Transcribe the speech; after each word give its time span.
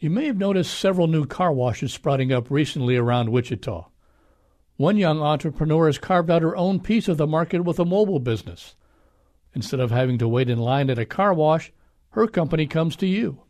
You 0.00 0.10
may 0.10 0.26
have 0.26 0.36
noticed 0.36 0.78
several 0.78 1.08
new 1.08 1.26
car 1.26 1.52
washes 1.52 1.92
sprouting 1.92 2.32
up 2.32 2.52
recently 2.52 2.96
around 2.96 3.30
Wichita. 3.30 3.88
One 4.76 4.96
young 4.96 5.20
entrepreneur 5.20 5.86
has 5.86 5.98
carved 5.98 6.30
out 6.30 6.42
her 6.42 6.56
own 6.56 6.78
piece 6.78 7.08
of 7.08 7.16
the 7.16 7.26
market 7.26 7.64
with 7.64 7.80
a 7.80 7.84
mobile 7.84 8.20
business. 8.20 8.76
Instead 9.54 9.80
of 9.80 9.90
having 9.90 10.16
to 10.18 10.28
wait 10.28 10.48
in 10.48 10.58
line 10.58 10.88
at 10.88 11.00
a 11.00 11.04
car 11.04 11.34
wash, 11.34 11.72
her 12.10 12.28
company 12.28 12.64
comes 12.64 12.94
to 12.96 13.08
you. 13.08 13.42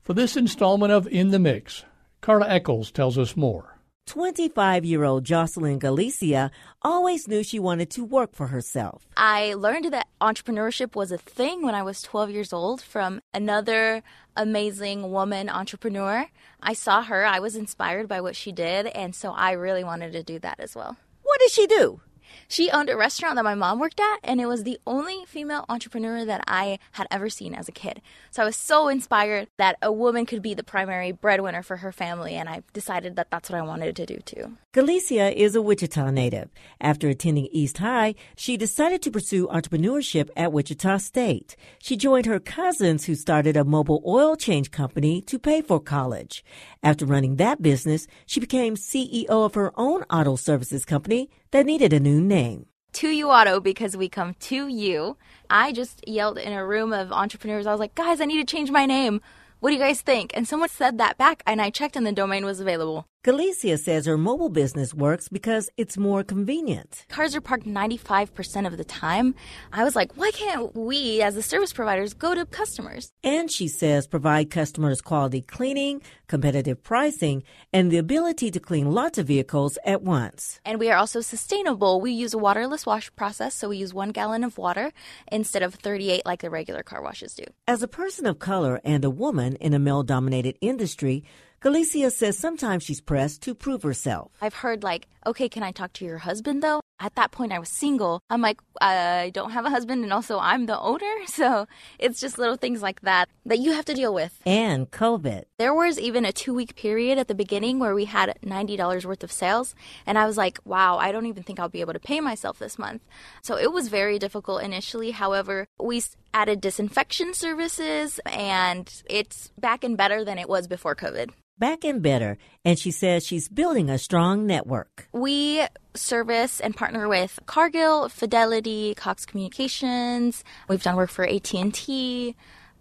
For 0.00 0.14
this 0.14 0.36
installment 0.36 0.90
of 0.90 1.06
In 1.06 1.30
the 1.30 1.38
Mix, 1.38 1.84
Carla 2.20 2.48
Eckels 2.48 2.92
tells 2.92 3.16
us 3.16 3.36
more. 3.36 3.71
25 4.06 4.84
year 4.84 5.04
old 5.04 5.24
Jocelyn 5.24 5.78
Galicia 5.78 6.50
always 6.82 7.28
knew 7.28 7.42
she 7.42 7.58
wanted 7.58 7.90
to 7.90 8.04
work 8.04 8.34
for 8.34 8.48
herself. 8.48 9.06
I 9.16 9.54
learned 9.54 9.92
that 9.92 10.08
entrepreneurship 10.20 10.94
was 10.94 11.12
a 11.12 11.18
thing 11.18 11.62
when 11.62 11.74
I 11.74 11.82
was 11.82 12.02
12 12.02 12.30
years 12.30 12.52
old 12.52 12.82
from 12.82 13.20
another 13.32 14.02
amazing 14.36 15.10
woman 15.10 15.48
entrepreneur. 15.48 16.26
I 16.62 16.72
saw 16.74 17.02
her, 17.02 17.24
I 17.24 17.40
was 17.40 17.56
inspired 17.56 18.08
by 18.08 18.20
what 18.20 18.36
she 18.36 18.52
did, 18.52 18.86
and 18.86 19.14
so 19.14 19.32
I 19.32 19.52
really 19.52 19.84
wanted 19.84 20.12
to 20.12 20.22
do 20.22 20.38
that 20.40 20.60
as 20.60 20.74
well. 20.74 20.96
What 21.22 21.40
did 21.40 21.50
she 21.50 21.66
do? 21.66 22.00
She 22.48 22.70
owned 22.70 22.88
a 22.88 22.96
restaurant 22.96 23.36
that 23.36 23.44
my 23.44 23.54
mom 23.54 23.78
worked 23.78 24.00
at, 24.00 24.18
and 24.24 24.40
it 24.40 24.46
was 24.46 24.64
the 24.64 24.78
only 24.86 25.24
female 25.26 25.64
entrepreneur 25.68 26.24
that 26.24 26.44
I 26.46 26.78
had 26.92 27.06
ever 27.10 27.28
seen 27.28 27.54
as 27.54 27.68
a 27.68 27.72
kid. 27.72 28.02
So 28.30 28.42
I 28.42 28.46
was 28.46 28.56
so 28.56 28.88
inspired 28.88 29.48
that 29.58 29.76
a 29.82 29.92
woman 29.92 30.26
could 30.26 30.42
be 30.42 30.54
the 30.54 30.62
primary 30.62 31.12
breadwinner 31.12 31.62
for 31.62 31.78
her 31.78 31.92
family, 31.92 32.34
and 32.34 32.48
I 32.48 32.62
decided 32.72 33.16
that 33.16 33.30
that's 33.30 33.50
what 33.50 33.58
I 33.58 33.62
wanted 33.62 33.96
to 33.96 34.06
do 34.06 34.18
too. 34.18 34.56
Galicia 34.72 35.30
is 35.38 35.54
a 35.54 35.60
Wichita 35.62 36.10
native. 36.10 36.48
After 36.80 37.08
attending 37.08 37.48
East 37.52 37.78
High, 37.78 38.14
she 38.36 38.56
decided 38.56 39.02
to 39.02 39.10
pursue 39.10 39.46
entrepreneurship 39.48 40.30
at 40.36 40.52
Wichita 40.52 40.96
State. 40.98 41.56
She 41.78 41.96
joined 41.96 42.26
her 42.26 42.40
cousins 42.40 43.04
who 43.04 43.14
started 43.14 43.56
a 43.56 43.64
mobile 43.64 44.02
oil 44.06 44.34
change 44.36 44.70
company 44.70 45.20
to 45.22 45.38
pay 45.38 45.60
for 45.60 45.78
college. 45.78 46.42
After 46.82 47.04
running 47.04 47.36
that 47.36 47.60
business, 47.60 48.06
she 48.26 48.40
became 48.40 48.76
CEO 48.76 49.28
of 49.28 49.54
her 49.54 49.72
own 49.76 50.02
auto 50.04 50.36
services 50.36 50.84
company 50.84 51.28
that 51.52 51.66
needed 51.66 51.92
a 51.92 52.00
new 52.00 52.20
name. 52.20 52.66
2U 52.94 53.24
Auto 53.24 53.60
because 53.60 53.96
we 53.96 54.08
come 54.08 54.34
to 54.40 54.68
you. 54.68 55.16
I 55.48 55.72
just 55.72 56.06
yelled 56.06 56.38
in 56.38 56.52
a 56.52 56.66
room 56.66 56.92
of 56.92 57.12
entrepreneurs. 57.12 57.66
I 57.66 57.70
was 57.70 57.80
like, 57.80 57.94
guys, 57.94 58.20
I 58.20 58.24
need 58.24 58.46
to 58.46 58.56
change 58.56 58.70
my 58.70 58.84
name. 58.84 59.20
What 59.60 59.70
do 59.70 59.76
you 59.76 59.80
guys 59.80 60.00
think? 60.00 60.32
And 60.34 60.48
someone 60.48 60.68
said 60.68 60.98
that 60.98 61.16
back, 61.16 61.42
and 61.46 61.62
I 61.62 61.70
checked, 61.70 61.94
and 61.94 62.06
the 62.06 62.12
domain 62.12 62.44
was 62.44 62.58
available. 62.58 63.06
Galicia 63.24 63.78
says 63.78 64.06
her 64.06 64.18
mobile 64.18 64.48
business 64.48 64.92
works 64.92 65.28
because 65.28 65.70
it's 65.76 65.96
more 65.96 66.24
convenient. 66.24 67.06
Cars 67.08 67.36
are 67.36 67.40
parked 67.40 67.64
95% 67.64 68.66
of 68.66 68.76
the 68.76 68.82
time. 68.82 69.36
I 69.72 69.84
was 69.84 69.94
like, 69.94 70.16
why 70.16 70.32
can't 70.32 70.74
we, 70.74 71.22
as 71.22 71.36
the 71.36 71.42
service 71.42 71.72
providers, 71.72 72.14
go 72.14 72.34
to 72.34 72.44
customers? 72.44 73.12
And 73.22 73.48
she 73.48 73.68
says 73.68 74.08
provide 74.08 74.50
customers 74.50 75.00
quality 75.00 75.40
cleaning, 75.40 76.02
competitive 76.26 76.82
pricing, 76.82 77.44
and 77.72 77.92
the 77.92 77.98
ability 77.98 78.50
to 78.50 78.58
clean 78.58 78.90
lots 78.90 79.18
of 79.18 79.28
vehicles 79.28 79.78
at 79.84 80.02
once. 80.02 80.58
And 80.64 80.80
we 80.80 80.90
are 80.90 80.96
also 80.96 81.20
sustainable. 81.20 82.00
We 82.00 82.10
use 82.10 82.34
a 82.34 82.38
waterless 82.38 82.84
wash 82.86 83.14
process, 83.14 83.54
so 83.54 83.68
we 83.68 83.76
use 83.76 83.94
one 83.94 84.10
gallon 84.10 84.42
of 84.42 84.58
water 84.58 84.90
instead 85.30 85.62
of 85.62 85.76
38 85.76 86.26
like 86.26 86.40
the 86.40 86.50
regular 86.50 86.82
car 86.82 87.00
washes 87.00 87.34
do. 87.34 87.44
As 87.68 87.84
a 87.84 87.88
person 87.88 88.26
of 88.26 88.40
color 88.40 88.80
and 88.82 89.04
a 89.04 89.10
woman 89.10 89.54
in 89.60 89.74
a 89.74 89.78
male 89.78 90.02
dominated 90.02 90.58
industry, 90.60 91.22
Galicia 91.62 92.10
says 92.10 92.36
sometimes 92.36 92.82
she's 92.82 93.00
pressed 93.00 93.42
to 93.42 93.54
prove 93.54 93.84
herself. 93.84 94.32
I've 94.40 94.54
heard, 94.54 94.82
like, 94.82 95.06
okay, 95.24 95.48
can 95.48 95.62
I 95.62 95.70
talk 95.70 95.92
to 95.92 96.04
your 96.04 96.18
husband 96.18 96.60
though? 96.60 96.80
At 96.98 97.14
that 97.14 97.30
point, 97.30 97.52
I 97.52 97.60
was 97.60 97.68
single. 97.68 98.20
I'm 98.28 98.40
like, 98.40 98.60
I 98.80 99.30
don't 99.32 99.52
have 99.52 99.64
a 99.64 99.70
husband, 99.70 100.02
and 100.02 100.12
also 100.12 100.40
I'm 100.40 100.66
the 100.66 100.78
owner. 100.78 101.06
So 101.26 101.66
it's 101.98 102.20
just 102.20 102.36
little 102.36 102.56
things 102.56 102.82
like 102.82 103.00
that 103.02 103.28
that 103.46 103.58
you 103.58 103.72
have 103.72 103.84
to 103.86 103.94
deal 103.94 104.12
with. 104.12 104.40
And 104.44 104.90
COVID. 104.90 105.44
There 105.58 105.72
was 105.72 105.98
even 106.00 106.24
a 106.24 106.32
two 106.32 106.52
week 106.52 106.74
period 106.74 107.16
at 107.16 107.28
the 107.28 107.34
beginning 107.34 107.78
where 107.78 107.94
we 107.94 108.06
had 108.06 108.36
$90 108.44 109.04
worth 109.04 109.22
of 109.22 109.32
sales. 109.32 109.74
And 110.04 110.18
I 110.18 110.26
was 110.26 110.36
like, 110.36 110.58
wow, 110.64 110.98
I 110.98 111.10
don't 111.12 111.26
even 111.26 111.42
think 111.44 111.58
I'll 111.58 111.68
be 111.68 111.80
able 111.80 111.94
to 111.94 112.00
pay 112.00 112.20
myself 112.20 112.58
this 112.58 112.78
month. 112.78 113.02
So 113.40 113.56
it 113.56 113.72
was 113.72 113.88
very 113.88 114.18
difficult 114.18 114.62
initially. 114.62 115.12
However, 115.12 115.66
we 115.80 116.02
added 116.34 116.60
disinfection 116.60 117.34
services, 117.34 118.20
and 118.26 118.92
it's 119.08 119.52
back 119.58 119.84
and 119.84 119.96
better 119.96 120.24
than 120.24 120.38
it 120.38 120.48
was 120.48 120.66
before 120.66 120.96
COVID 120.96 121.30
back 121.62 121.84
and 121.84 122.02
better, 122.02 122.38
and 122.64 122.76
she 122.76 122.90
says 122.90 123.24
she's 123.24 123.48
building 123.48 123.88
a 123.88 123.96
strong 123.96 124.46
network. 124.46 125.06
We 125.12 125.64
service 125.94 126.58
and 126.58 126.76
partner 126.76 127.08
with 127.08 127.38
Cargill, 127.46 128.08
Fidelity, 128.08 128.96
Cox 128.96 129.24
Communications. 129.24 130.42
We've 130.68 130.82
done 130.82 130.96
work 130.96 131.10
for 131.10 131.24
AT&T. 131.24 132.34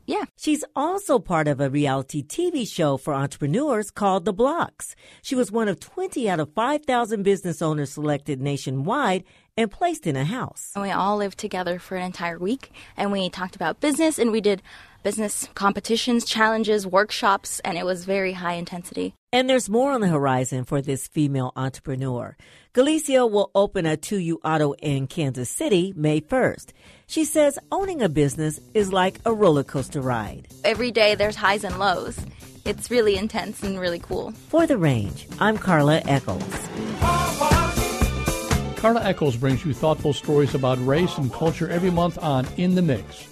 Yeah. 0.08 0.24
She's 0.36 0.64
also 0.75 1.20
part 1.20 1.47
of 1.47 1.62
a 1.62 1.70
reality 1.70 2.24
TV 2.24 2.68
show 2.68 2.97
for 2.97 3.14
entrepreneurs 3.14 3.91
called 3.91 4.25
The 4.25 4.34
Blocks. 4.34 4.96
She 5.22 5.36
was 5.36 5.52
one 5.52 5.68
of 5.68 5.80
20 5.80 6.28
out 6.28 6.40
of 6.40 6.52
5,000 6.56 7.22
business 7.22 7.62
owners 7.62 7.91
selected 7.91 8.41
nationwide 8.41 9.24
and 9.57 9.69
placed 9.72 10.07
in 10.07 10.16
a 10.16 10.25
house. 10.25 10.72
And 10.75 10.84
we 10.84 10.91
all 10.91 11.17
lived 11.17 11.38
together 11.38 11.79
for 11.79 11.95
an 11.95 12.03
entire 12.03 12.39
week 12.39 12.72
and 12.97 13.12
we 13.12 13.29
talked 13.29 13.56
about 13.56 13.79
business 13.79 14.17
and 14.17 14.31
we 14.31 14.41
did 14.41 14.62
business 15.03 15.50
competitions, 15.56 16.25
challenges, 16.25 16.85
workshops, 16.85 17.59
and 17.61 17.78
it 17.78 17.85
was 17.85 18.06
very 18.06 18.34
high 18.34 18.53
intensity. 18.53 19.16
And 19.34 19.50
there's 19.50 19.69
more 19.69 19.94
on 19.94 20.01
the 20.01 20.07
horizon 20.07 20.63
for 20.63 20.81
this 20.81 21.07
female 21.07 21.53
entrepreneur. 21.56 22.35
Galicia 22.73 23.25
will 23.25 23.50
open 23.56 23.85
a 23.85 23.97
2U 23.97 24.38
Auto 24.44 24.73
in 24.73 25.07
Kansas 25.07 25.50
City 25.50 25.94
May 25.95 26.22
1st. 26.22 26.72
She 27.07 27.25
says 27.25 27.57
owning 27.72 28.01
a 28.01 28.09
business 28.09 28.59
is 28.73 28.94
like 28.94 29.19
a 29.25 29.34
roller 29.34 29.63
coaster 29.63 30.01
ride. 30.01 30.47
Every 30.63 30.91
day 30.91 31.16
there's 31.16 31.35
highs 31.35 31.63
and 31.63 31.79
lows. 31.79 32.19
It's 32.63 32.91
really 32.91 33.17
intense 33.17 33.63
and 33.63 33.79
really 33.79 34.00
cool. 34.00 34.31
For 34.50 34.67
The 34.67 34.78
Range, 34.78 35.28
I'm 35.40 35.57
Carla 35.57 36.01
Eckels. 36.01 37.41
Carla 38.81 39.02
Eckels 39.02 39.40
brings 39.40 39.64
you 39.64 39.75
thoughtful 39.75 40.12
stories 40.12 40.56
about 40.56 40.84
race 40.84 41.19
and 41.19 41.31
culture 41.31 41.69
every 41.69 41.92
month 41.92 42.18
on 42.18 42.47
In 42.58 42.74
the 42.74 42.81
Mix. 42.81 43.28